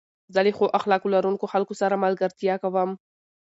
زه 0.33 0.39
له 0.45 0.51
ښو 0.57 0.65
اخلاق 0.79 1.03
لرونکو 1.13 1.45
خلکو 1.53 1.73
سره 1.81 2.01
ملګرتيا 2.05 2.55
کوم. 2.63 2.89